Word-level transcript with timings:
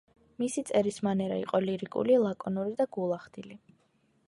მისი 0.43 0.61
წერის 0.69 0.97
მანერა 1.07 1.37
იყო 1.41 1.61
ლირიკული, 1.65 2.17
ლაკონური 2.25 2.75
და 2.83 2.91
გულახდილი. 2.99 3.63